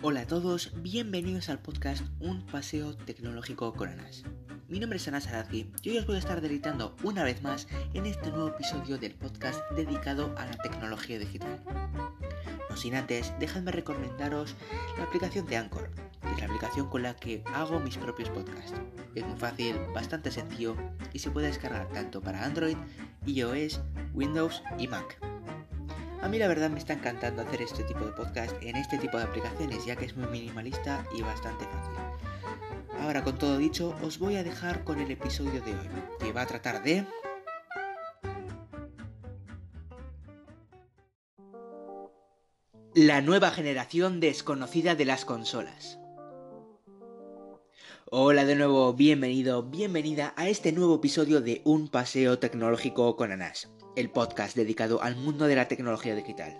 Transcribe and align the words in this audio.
Hola 0.00 0.20
a 0.20 0.26
todos, 0.28 0.70
bienvenidos 0.76 1.48
al 1.48 1.58
podcast 1.58 2.04
Un 2.20 2.46
Paseo 2.46 2.96
Tecnológico 2.96 3.74
con 3.74 3.88
Anas. 3.88 4.22
Mi 4.68 4.78
nombre 4.78 4.98
es 4.98 5.08
Anas 5.08 5.26
Arazki 5.26 5.72
y 5.82 5.90
hoy 5.90 5.98
os 5.98 6.06
voy 6.06 6.14
a 6.14 6.20
estar 6.20 6.40
deleitando 6.40 6.94
una 7.02 7.24
vez 7.24 7.42
más 7.42 7.66
en 7.94 8.06
este 8.06 8.30
nuevo 8.30 8.46
episodio 8.46 8.96
del 8.98 9.14
podcast 9.14 9.60
dedicado 9.72 10.32
a 10.38 10.46
la 10.46 10.56
tecnología 10.58 11.18
digital. 11.18 11.60
No 12.70 12.76
sin 12.76 12.94
antes, 12.94 13.32
dejadme 13.40 13.72
recomendaros 13.72 14.54
la 14.96 15.02
aplicación 15.02 15.46
de 15.46 15.56
Anchor, 15.56 15.90
que 16.22 16.30
es 16.30 16.38
la 16.38 16.46
aplicación 16.46 16.88
con 16.88 17.02
la 17.02 17.16
que 17.16 17.42
hago 17.52 17.80
mis 17.80 17.98
propios 17.98 18.28
podcasts. 18.30 18.74
Es 19.16 19.26
muy 19.26 19.36
fácil, 19.36 19.74
bastante 19.92 20.30
sencillo 20.30 20.76
y 21.12 21.18
se 21.18 21.32
puede 21.32 21.48
descargar 21.48 21.88
tanto 21.88 22.20
para 22.20 22.44
Android, 22.44 22.76
iOS, 23.26 23.80
Windows 24.14 24.62
y 24.78 24.86
Mac. 24.86 25.18
A 26.20 26.28
mí 26.28 26.38
la 26.38 26.48
verdad 26.48 26.68
me 26.68 26.78
está 26.78 26.94
encantando 26.94 27.42
hacer 27.42 27.62
este 27.62 27.84
tipo 27.84 28.04
de 28.04 28.12
podcast 28.12 28.54
en 28.62 28.76
este 28.76 28.98
tipo 28.98 29.16
de 29.16 29.24
aplicaciones 29.24 29.86
ya 29.86 29.94
que 29.94 30.04
es 30.04 30.16
muy 30.16 30.26
minimalista 30.28 31.06
y 31.16 31.22
bastante 31.22 31.64
fácil. 31.64 31.94
Ahora 33.00 33.22
con 33.22 33.38
todo 33.38 33.56
dicho 33.56 33.96
os 34.02 34.18
voy 34.18 34.36
a 34.36 34.42
dejar 34.42 34.82
con 34.82 35.00
el 35.00 35.10
episodio 35.10 35.62
de 35.62 35.72
hoy 35.72 35.88
que 36.18 36.32
va 36.32 36.42
a 36.42 36.46
tratar 36.46 36.82
de... 36.82 37.06
La 42.94 43.20
nueva 43.20 43.52
generación 43.52 44.18
desconocida 44.18 44.96
de 44.96 45.04
las 45.04 45.24
consolas. 45.24 46.00
Hola 48.10 48.46
de 48.46 48.54
nuevo, 48.54 48.94
bienvenido, 48.94 49.62
bienvenida 49.64 50.32
a 50.36 50.48
este 50.48 50.72
nuevo 50.72 50.96
episodio 50.96 51.42
de 51.42 51.60
Un 51.64 51.88
Paseo 51.88 52.38
Tecnológico 52.38 53.16
con 53.16 53.32
Anas 53.32 53.68
el 53.96 54.10
podcast 54.10 54.56
dedicado 54.56 55.02
al 55.02 55.16
mundo 55.16 55.46
de 55.46 55.56
la 55.56 55.68
tecnología 55.68 56.14
digital. 56.14 56.56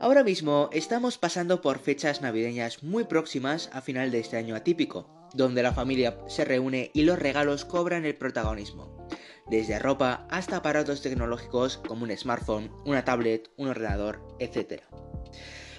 Ahora 0.00 0.24
mismo 0.24 0.68
estamos 0.72 1.16
pasando 1.16 1.62
por 1.62 1.78
fechas 1.78 2.22
navideñas 2.22 2.82
muy 2.82 3.04
próximas 3.04 3.70
a 3.72 3.80
final 3.80 4.10
de 4.10 4.18
este 4.18 4.36
año 4.36 4.56
atípico, 4.56 5.30
donde 5.32 5.62
la 5.62 5.72
familia 5.72 6.18
se 6.26 6.44
reúne 6.44 6.90
y 6.92 7.04
los 7.04 7.18
regalos 7.18 7.64
cobran 7.64 8.04
el 8.04 8.16
protagonismo, 8.16 9.08
desde 9.46 9.78
ropa 9.78 10.26
hasta 10.28 10.56
aparatos 10.56 11.02
tecnológicos 11.02 11.78
como 11.78 12.04
un 12.04 12.16
smartphone, 12.16 12.70
una 12.84 13.04
tablet, 13.04 13.50
un 13.56 13.68
ordenador, 13.68 14.20
etc. 14.40 14.82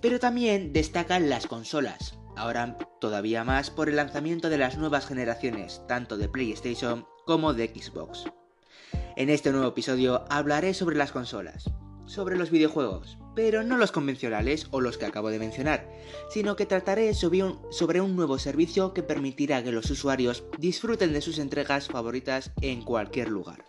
Pero 0.00 0.18
también 0.18 0.72
destacan 0.72 1.28
las 1.28 1.46
consolas, 1.46 2.18
ahora 2.36 2.78
todavía 3.00 3.44
más 3.44 3.70
por 3.70 3.88
el 3.88 3.96
lanzamiento 3.96 4.48
de 4.48 4.58
las 4.58 4.78
nuevas 4.78 5.06
generaciones, 5.06 5.82
tanto 5.88 6.16
de 6.16 6.28
PlayStation 6.28 7.06
como 7.26 7.54
de 7.54 7.68
Xbox. 7.68 8.24
En 9.16 9.30
este 9.30 9.52
nuevo 9.52 9.68
episodio 9.68 10.24
hablaré 10.28 10.74
sobre 10.74 10.96
las 10.96 11.12
consolas, 11.12 11.70
sobre 12.06 12.36
los 12.36 12.50
videojuegos, 12.50 13.18
pero 13.34 13.62
no 13.62 13.76
los 13.76 13.92
convencionales 13.92 14.68
o 14.70 14.80
los 14.80 14.98
que 14.98 15.06
acabo 15.06 15.30
de 15.30 15.38
mencionar, 15.38 15.88
sino 16.30 16.56
que 16.56 16.66
trataré 16.66 17.14
sobre 17.14 18.00
un, 18.00 18.16
nuevo 18.16 18.38
servicio 18.38 18.94
que 18.94 19.02
permitirá 19.02 19.62
que 19.62 19.72
los 19.72 19.90
usuarios 19.90 20.44
disfruten 20.58 21.12
de 21.12 21.20
sus 21.20 21.38
entregas 21.38 21.88
favoritas 21.88 22.52
en 22.60 22.82
cualquier 22.82 23.28
lugar. 23.28 23.64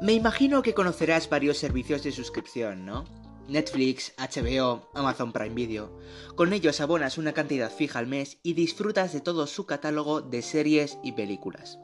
Me 0.00 0.12
imagino 0.14 0.62
que 0.62 0.74
conocerás 0.74 1.28
varios 1.28 1.58
servicios 1.58 2.02
de 2.02 2.12
suscripción, 2.12 2.86
¿no? 2.86 3.04
Netflix, 3.48 4.12
HBO, 4.16 4.88
Amazon 4.94 5.32
Prime 5.32 5.54
Video. 5.54 5.98
Con 6.36 6.52
ellos 6.52 6.80
abonas 6.80 7.18
una 7.18 7.32
cantidad 7.32 7.70
fija 7.70 7.98
al 7.98 8.06
mes 8.06 8.38
y 8.42 8.54
disfrutas 8.54 9.12
de 9.12 9.20
todo 9.20 9.46
su 9.46 9.66
catálogo 9.66 10.20
de 10.20 10.42
series 10.42 10.98
y 11.02 11.12
películas. 11.12 11.78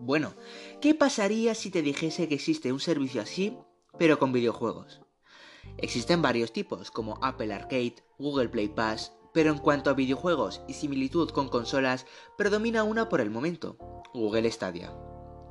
Bueno, 0.00 0.34
¿qué 0.80 0.94
pasaría 0.94 1.54
si 1.54 1.70
te 1.70 1.82
dijese 1.82 2.28
que 2.28 2.34
existe 2.34 2.72
un 2.72 2.80
servicio 2.80 3.20
así, 3.20 3.56
pero 3.98 4.18
con 4.18 4.32
videojuegos? 4.32 5.00
Existen 5.76 6.22
varios 6.22 6.52
tipos, 6.52 6.90
como 6.90 7.18
Apple 7.22 7.52
Arcade, 7.52 7.96
Google 8.18 8.48
Play 8.48 8.68
Pass, 8.68 9.12
pero 9.34 9.50
en 9.50 9.58
cuanto 9.58 9.90
a 9.90 9.94
videojuegos 9.94 10.62
y 10.68 10.74
similitud 10.74 11.30
con 11.30 11.48
consolas, 11.48 12.06
predomina 12.36 12.84
una 12.84 13.08
por 13.08 13.20
el 13.20 13.30
momento, 13.30 13.76
Google 14.14 14.50
Stadia. 14.50 14.92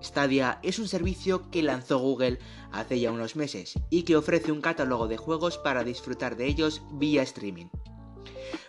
Stadia 0.01 0.59
es 0.63 0.79
un 0.79 0.87
servicio 0.87 1.49
que 1.49 1.63
lanzó 1.63 1.99
Google 1.99 2.39
hace 2.71 2.99
ya 2.99 3.11
unos 3.11 3.35
meses 3.35 3.73
y 3.89 4.03
que 4.03 4.15
ofrece 4.15 4.51
un 4.51 4.61
catálogo 4.61 5.07
de 5.07 5.17
juegos 5.17 5.57
para 5.57 5.83
disfrutar 5.83 6.37
de 6.37 6.47
ellos 6.47 6.81
vía 6.93 7.23
streaming. 7.23 7.67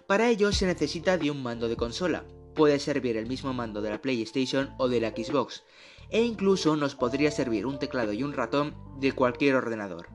Para 0.06 0.30
ello 0.30 0.52
se 0.52 0.66
necesita 0.66 1.18
de 1.18 1.30
un 1.30 1.42
mando 1.42 1.68
de 1.68 1.76
consola, 1.76 2.24
puede 2.54 2.78
servir 2.78 3.16
el 3.16 3.26
mismo 3.26 3.52
mando 3.52 3.82
de 3.82 3.90
la 3.90 4.00
PlayStation 4.00 4.74
o 4.78 4.88
de 4.88 5.00
la 5.00 5.10
Xbox, 5.10 5.64
e 6.10 6.22
incluso 6.22 6.76
nos 6.76 6.94
podría 6.94 7.30
servir 7.30 7.66
un 7.66 7.78
teclado 7.78 8.12
y 8.12 8.22
un 8.22 8.32
ratón 8.32 8.74
de 8.98 9.12
cualquier 9.12 9.54
ordenador. 9.54 10.08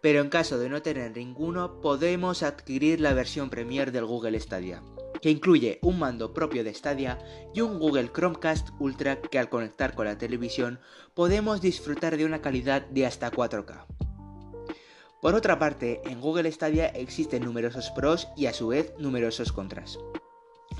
Pero 0.00 0.20
en 0.20 0.30
caso 0.30 0.58
de 0.58 0.68
no 0.68 0.82
tener 0.82 1.16
ninguno, 1.16 1.80
podemos 1.80 2.42
adquirir 2.42 3.00
la 3.00 3.14
versión 3.14 3.50
Premier 3.50 3.92
del 3.92 4.04
Google 4.04 4.38
Stadia, 4.38 4.82
que 5.22 5.30
incluye 5.30 5.78
un 5.80 5.98
mando 5.98 6.34
propio 6.34 6.64
de 6.64 6.74
Stadia 6.74 7.18
y 7.54 7.62
un 7.62 7.78
Google 7.78 8.10
Chromecast 8.12 8.70
Ultra 8.78 9.22
que 9.22 9.38
al 9.38 9.48
conectar 9.48 9.94
con 9.94 10.04
la 10.04 10.18
televisión 10.18 10.80
podemos 11.14 11.62
disfrutar 11.62 12.16
de 12.18 12.26
una 12.26 12.42
calidad 12.42 12.82
de 12.82 13.06
hasta 13.06 13.30
4K. 13.30 13.86
Por 15.22 15.36
otra 15.36 15.58
parte, 15.58 16.02
en 16.04 16.20
Google 16.20 16.50
Stadia 16.50 16.88
existen 16.88 17.44
numerosos 17.44 17.90
pros 17.92 18.28
y 18.36 18.46
a 18.46 18.52
su 18.52 18.68
vez 18.68 18.92
numerosos 18.98 19.52
contras. 19.52 19.96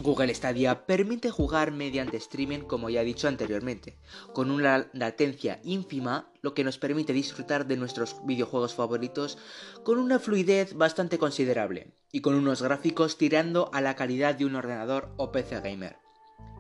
Google 0.01 0.35
Stadia 0.35 0.87
permite 0.87 1.31
jugar 1.31 1.71
mediante 1.71 2.17
streaming 2.17 2.61
como 2.61 2.91
ya 2.91 3.03
he 3.03 3.05
dicho 3.05 3.29
anteriormente, 3.29 3.99
con 4.33 4.51
una 4.51 4.89
latencia 4.93 5.61
ínfima, 5.65 6.31
lo 6.41 6.55
que 6.55 6.65
nos 6.65 6.79
permite 6.79 7.13
disfrutar 7.13 7.67
de 7.67 7.77
nuestros 7.77 8.17
videojuegos 8.25 8.75
favoritos 8.75 9.39
con 9.85 9.99
una 9.99 10.19
fluidez 10.19 10.75
bastante 10.75 11.19
considerable 11.19 11.93
y 12.11 12.21
con 12.21 12.35
unos 12.35 12.63
gráficos 12.63 13.19
tirando 13.19 13.71
a 13.73 13.81
la 13.81 13.97
calidad 13.97 14.35
de 14.35 14.47
un 14.47 14.57
ordenador 14.57 15.13
o 15.17 15.31
PC 15.31 15.61
gamer. 15.61 15.97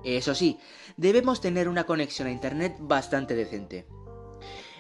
Eso 0.04 0.34
sí, 0.34 0.59
debemos 0.97 1.41
tener 1.41 1.69
una 1.69 1.84
conexión 1.84 2.28
a 2.28 2.32
internet 2.32 2.76
bastante 2.81 3.34
decente. 3.34 3.87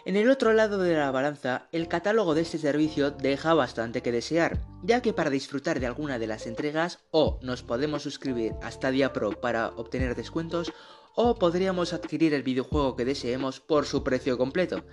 En 0.04 0.16
el 0.16 0.30
otro 0.30 0.52
lado 0.52 0.78
de 0.78 0.96
la 0.96 1.12
balanza, 1.12 1.68
el 1.70 1.86
catálogo 1.86 2.34
de 2.34 2.40
este 2.40 2.58
servicio 2.58 3.12
deja 3.12 3.54
bastante 3.54 4.02
que 4.02 4.10
desear, 4.10 4.58
ya 4.82 5.00
que 5.00 5.12
para 5.12 5.30
disfrutar 5.30 5.78
de 5.78 5.86
alguna 5.86 6.18
de 6.18 6.26
las 6.26 6.48
entregas 6.48 6.98
o 7.12 7.38
nos 7.40 7.62
podemos 7.62 8.02
suscribir 8.02 8.54
a 8.62 8.70
Stadia 8.72 9.12
Pro 9.12 9.30
para 9.40 9.68
obtener 9.68 10.16
descuentos 10.16 10.72
o 11.14 11.36
podríamos 11.36 11.92
adquirir 11.92 12.34
el 12.34 12.42
videojuego 12.42 12.96
que 12.96 13.04
deseemos 13.04 13.60
por 13.60 13.86
su 13.86 14.02
precio 14.02 14.36
completo, 14.36 14.84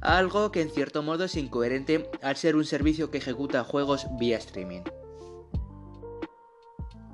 algo 0.00 0.50
que 0.50 0.62
en 0.62 0.70
cierto 0.70 1.00
modo 1.00 1.24
es 1.24 1.36
incoherente 1.36 2.10
al 2.20 2.34
ser 2.34 2.56
un 2.56 2.64
servicio 2.64 3.12
que 3.12 3.18
ejecuta 3.18 3.62
juegos 3.62 4.06
vía 4.18 4.38
streaming. 4.38 4.82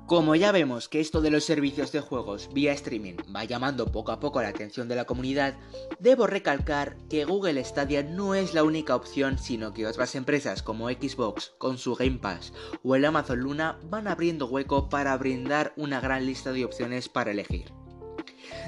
Como 0.05 0.35
ya 0.35 0.51
vemos 0.51 0.89
que 0.89 0.99
esto 0.99 1.21
de 1.21 1.31
los 1.31 1.45
servicios 1.45 1.93
de 1.93 2.01
juegos 2.01 2.49
vía 2.53 2.73
streaming 2.73 3.15
va 3.33 3.45
llamando 3.45 3.89
poco 3.89 4.11
a 4.11 4.19
poco 4.19 4.41
la 4.41 4.49
atención 4.49 4.89
de 4.89 4.97
la 4.97 5.05
comunidad, 5.05 5.55
debo 5.97 6.27
recalcar 6.27 6.97
que 7.09 7.23
Google 7.23 7.63
Stadia 7.63 8.03
no 8.03 8.35
es 8.35 8.53
la 8.53 8.65
única 8.65 8.97
opción, 8.97 9.37
sino 9.39 9.73
que 9.73 9.87
otras 9.87 10.15
empresas 10.15 10.61
como 10.61 10.89
Xbox 10.89 11.53
con 11.57 11.77
su 11.77 11.95
Game 11.95 12.17
Pass 12.17 12.51
o 12.83 12.95
el 12.95 13.05
Amazon 13.05 13.39
Luna 13.39 13.79
van 13.85 14.09
abriendo 14.09 14.47
hueco 14.47 14.89
para 14.89 15.15
brindar 15.15 15.73
una 15.77 16.01
gran 16.01 16.25
lista 16.25 16.51
de 16.51 16.65
opciones 16.65 17.07
para 17.07 17.31
elegir. 17.31 17.71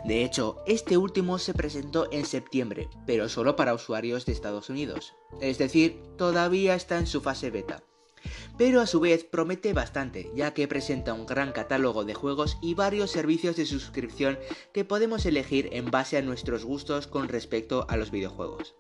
De 0.05 0.23
hecho, 0.23 0.63
este 0.65 0.95
último 0.95 1.37
se 1.37 1.53
presentó 1.53 2.07
en 2.13 2.25
septiembre, 2.25 2.89
pero 3.05 3.27
solo 3.27 3.57
para 3.57 3.73
usuarios 3.73 4.25
de 4.25 4.31
Estados 4.31 4.69
Unidos, 4.69 5.13
es 5.41 5.57
decir, 5.57 6.01
todavía 6.17 6.75
está 6.75 6.97
en 6.97 7.07
su 7.07 7.19
fase 7.19 7.51
beta 7.51 7.83
pero 8.57 8.81
a 8.81 8.87
su 8.87 8.99
vez 8.99 9.23
promete 9.23 9.73
bastante, 9.73 10.31
ya 10.35 10.53
que 10.53 10.67
presenta 10.67 11.13
un 11.13 11.25
gran 11.25 11.51
catálogo 11.51 12.05
de 12.05 12.13
juegos 12.13 12.57
y 12.61 12.73
varios 12.73 13.11
servicios 13.11 13.55
de 13.55 13.65
suscripción 13.65 14.39
que 14.73 14.85
podemos 14.85 15.25
elegir 15.25 15.69
en 15.73 15.91
base 15.91 16.17
a 16.17 16.21
nuestros 16.21 16.63
gustos 16.63 17.07
con 17.07 17.27
respecto 17.27 17.85
a 17.89 17.97
los 17.97 18.11
videojuegos. 18.11 18.75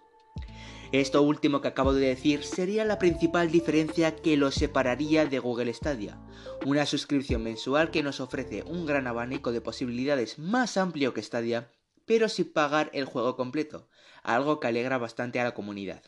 Esto 0.91 1.23
último 1.23 1.61
que 1.61 1.67
acabo 1.67 1.93
de 1.93 2.07
decir 2.07 2.43
sería 2.43 2.85
la 2.85 2.99
principal 2.99 3.51
diferencia 3.51 4.15
que 4.15 4.37
lo 4.37 4.51
separaría 4.51 5.25
de 5.25 5.39
Google 5.39 5.73
Stadia, 5.73 6.17
una 6.65 6.85
suscripción 6.85 7.43
mensual 7.43 7.91
que 7.91 8.03
nos 8.03 8.21
ofrece 8.21 8.63
un 8.63 8.85
gran 8.85 9.07
abanico 9.07 9.51
de 9.51 9.61
posibilidades 9.61 10.39
más 10.39 10.77
amplio 10.77 11.13
que 11.13 11.21
Stadia, 11.21 11.69
pero 12.05 12.29
sin 12.29 12.53
pagar 12.53 12.91
el 12.93 13.05
juego 13.05 13.35
completo, 13.35 13.89
algo 14.23 14.59
que 14.59 14.67
alegra 14.67 14.97
bastante 14.97 15.39
a 15.39 15.43
la 15.43 15.53
comunidad. 15.53 16.03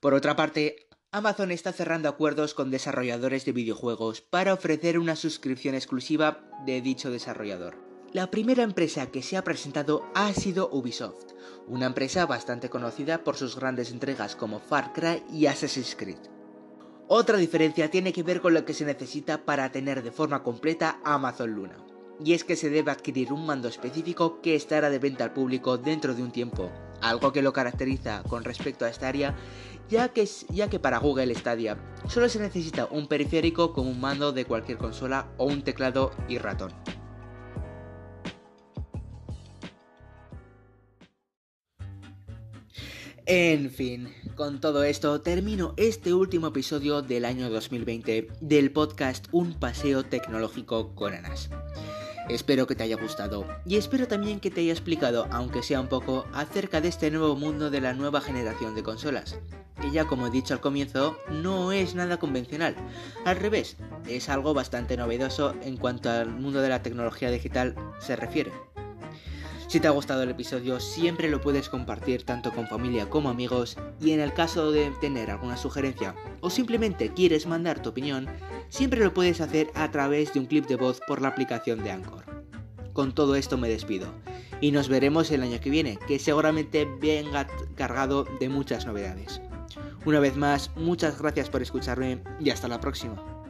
Por 0.00 0.14
otra 0.14 0.34
parte, 0.34 0.88
Amazon 1.14 1.50
está 1.50 1.74
cerrando 1.74 2.08
acuerdos 2.08 2.54
con 2.54 2.70
desarrolladores 2.70 3.44
de 3.44 3.52
videojuegos 3.52 4.22
para 4.22 4.54
ofrecer 4.54 4.98
una 4.98 5.14
suscripción 5.14 5.74
exclusiva 5.74 6.48
de 6.64 6.80
dicho 6.80 7.10
desarrollador. 7.10 7.76
La 8.14 8.30
primera 8.30 8.62
empresa 8.62 9.10
que 9.10 9.20
se 9.20 9.36
ha 9.36 9.44
presentado 9.44 10.06
ha 10.14 10.32
sido 10.32 10.70
Ubisoft, 10.72 11.34
una 11.68 11.84
empresa 11.84 12.24
bastante 12.24 12.70
conocida 12.70 13.24
por 13.24 13.36
sus 13.36 13.56
grandes 13.56 13.90
entregas 13.90 14.36
como 14.36 14.58
Far 14.58 14.94
Cry 14.94 15.22
y 15.30 15.44
Assassin's 15.44 15.94
Creed. 15.94 16.16
Otra 17.08 17.36
diferencia 17.36 17.90
tiene 17.90 18.14
que 18.14 18.22
ver 18.22 18.40
con 18.40 18.54
lo 18.54 18.64
que 18.64 18.72
se 18.72 18.86
necesita 18.86 19.44
para 19.44 19.70
tener 19.70 20.02
de 20.02 20.12
forma 20.12 20.42
completa 20.42 20.98
Amazon 21.04 21.50
Luna, 21.50 21.76
y 22.24 22.32
es 22.32 22.42
que 22.42 22.56
se 22.56 22.70
debe 22.70 22.90
adquirir 22.90 23.34
un 23.34 23.44
mando 23.44 23.68
específico 23.68 24.40
que 24.40 24.54
estará 24.54 24.88
de 24.88 24.98
venta 24.98 25.24
al 25.24 25.34
público 25.34 25.76
dentro 25.76 26.14
de 26.14 26.22
un 26.22 26.32
tiempo, 26.32 26.72
algo 27.02 27.32
que 27.32 27.42
lo 27.42 27.52
caracteriza 27.52 28.22
con 28.22 28.44
respecto 28.44 28.84
a 28.84 28.88
esta 28.88 29.08
área, 29.08 29.36
ya 29.90 30.08
que, 30.08 30.26
ya 30.48 30.70
que 30.70 30.78
para 30.78 30.98
Google 30.98 31.34
Stadia 31.34 31.76
solo 32.08 32.28
se 32.28 32.38
necesita 32.40 32.86
un 32.86 33.08
periférico 33.08 33.72
con 33.72 33.86
un 33.86 34.00
mando 34.00 34.32
de 34.32 34.44
cualquier 34.44 34.78
consola 34.78 35.28
o 35.36 35.46
un 35.46 35.62
teclado 35.62 36.12
y 36.28 36.38
ratón. 36.38 36.72
En 43.24 43.70
fin, 43.70 44.12
con 44.34 44.60
todo 44.60 44.82
esto 44.82 45.20
termino 45.20 45.74
este 45.76 46.12
último 46.12 46.48
episodio 46.48 47.02
del 47.02 47.24
año 47.24 47.50
2020 47.50 48.28
del 48.40 48.72
podcast 48.72 49.28
Un 49.30 49.54
paseo 49.54 50.04
tecnológico 50.04 50.94
con 50.96 51.14
Anas. 51.14 51.48
Espero 52.28 52.66
que 52.66 52.74
te 52.74 52.84
haya 52.84 52.96
gustado 52.96 53.46
y 53.66 53.76
espero 53.76 54.06
también 54.06 54.40
que 54.40 54.50
te 54.50 54.60
haya 54.60 54.72
explicado, 54.72 55.26
aunque 55.30 55.62
sea 55.62 55.80
un 55.80 55.88
poco, 55.88 56.26
acerca 56.32 56.80
de 56.80 56.88
este 56.88 57.10
nuevo 57.10 57.36
mundo 57.36 57.70
de 57.70 57.80
la 57.80 57.94
nueva 57.94 58.20
generación 58.20 58.74
de 58.74 58.82
consolas. 58.82 59.36
Que 59.80 59.90
ya 59.90 60.06
como 60.06 60.26
he 60.26 60.30
dicho 60.30 60.54
al 60.54 60.60
comienzo, 60.60 61.18
no 61.30 61.72
es 61.72 61.94
nada 61.94 62.18
convencional. 62.18 62.76
Al 63.24 63.36
revés, 63.36 63.76
es 64.06 64.28
algo 64.28 64.54
bastante 64.54 64.96
novedoso 64.96 65.54
en 65.62 65.76
cuanto 65.76 66.10
al 66.10 66.30
mundo 66.30 66.60
de 66.60 66.68
la 66.68 66.82
tecnología 66.82 67.30
digital 67.30 67.74
se 67.98 68.14
refiere. 68.16 68.52
Si 69.72 69.80
te 69.80 69.88
ha 69.88 69.92
gustado 69.92 70.22
el 70.22 70.28
episodio, 70.28 70.80
siempre 70.80 71.30
lo 71.30 71.40
puedes 71.40 71.70
compartir 71.70 72.24
tanto 72.24 72.52
con 72.52 72.68
familia 72.68 73.08
como 73.08 73.30
amigos 73.30 73.78
y 74.02 74.10
en 74.10 74.20
el 74.20 74.34
caso 74.34 74.70
de 74.70 74.90
tener 75.00 75.30
alguna 75.30 75.56
sugerencia 75.56 76.14
o 76.42 76.50
simplemente 76.50 77.14
quieres 77.14 77.46
mandar 77.46 77.80
tu 77.80 77.88
opinión, 77.88 78.26
siempre 78.68 79.02
lo 79.02 79.14
puedes 79.14 79.40
hacer 79.40 79.70
a 79.74 79.90
través 79.90 80.34
de 80.34 80.40
un 80.40 80.44
clip 80.44 80.66
de 80.66 80.76
voz 80.76 81.00
por 81.08 81.22
la 81.22 81.28
aplicación 81.28 81.82
de 81.82 81.90
Anchor. 81.90 82.22
Con 82.92 83.14
todo 83.14 83.34
esto 83.34 83.56
me 83.56 83.70
despido 83.70 84.08
y 84.60 84.72
nos 84.72 84.90
veremos 84.90 85.30
el 85.30 85.42
año 85.42 85.58
que 85.58 85.70
viene, 85.70 85.98
que 86.06 86.18
seguramente 86.18 86.86
venga 87.00 87.46
cargado 87.74 88.26
de 88.40 88.50
muchas 88.50 88.84
novedades. 88.84 89.40
Una 90.04 90.20
vez 90.20 90.36
más, 90.36 90.70
muchas 90.76 91.18
gracias 91.18 91.48
por 91.48 91.62
escucharme 91.62 92.22
y 92.38 92.50
hasta 92.50 92.68
la 92.68 92.78
próxima. 92.78 93.41